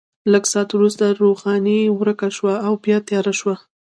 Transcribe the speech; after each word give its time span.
لږ 0.31 0.43
ساعت 0.51 0.69
وروسته 0.73 1.05
روښنايي 1.23 1.81
ورکه 1.99 2.27
شوه 2.37 2.53
او 2.65 2.73
بیا 2.83 2.97
تیاره 3.07 3.33
شوه. 3.39 3.55